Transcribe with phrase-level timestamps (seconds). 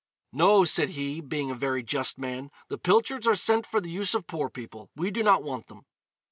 [0.33, 4.15] 'No,' said he, being a very just man, 'the pilchards are sent for the use
[4.15, 5.85] of poor people; we do not want them.'